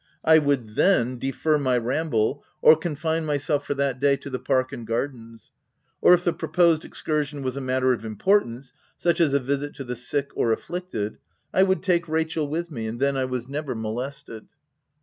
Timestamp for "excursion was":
6.83-7.55